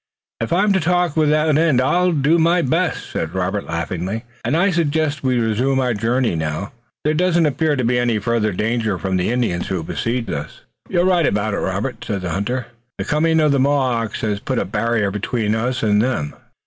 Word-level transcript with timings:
"If 0.39 0.51
I'm 0.51 0.73
to 0.73 0.79
talk 0.79 1.15
without 1.15 1.55
end 1.59 1.79
I'll 1.79 2.11
do 2.11 2.39
my 2.39 2.63
best," 2.63 3.11
said 3.11 3.35
Robert, 3.35 3.65
laughing, 3.65 4.23
"and 4.43 4.57
I 4.57 4.71
suggest 4.71 5.21
that 5.21 5.27
we 5.27 5.37
resume 5.37 5.79
our 5.79 5.93
journey 5.93 6.33
now. 6.33 6.71
There 7.03 7.13
doesn't 7.13 7.45
appear 7.45 7.75
to 7.75 7.83
be 7.83 7.99
any 7.99 8.17
further 8.17 8.51
danger 8.51 8.97
from 8.97 9.15
the 9.17 9.29
Indians 9.29 9.67
who 9.67 9.83
besieged 9.83 10.31
us." 10.31 10.61
"You're 10.89 11.05
right 11.05 11.27
about 11.27 11.53
it, 11.53 11.57
Robert," 11.59 12.03
said 12.03 12.21
the 12.21 12.31
hunter. 12.31 12.65
"The 12.97 13.05
coming 13.05 13.39
of 13.39 13.51
the 13.51 13.59
Mohawks 13.59 14.21
has 14.21 14.39
put 14.39 14.57
a 14.57 14.65
barrier 14.65 15.11
between 15.11 15.53
us 15.53 15.83
and 15.83 16.01
them. 16.01 16.33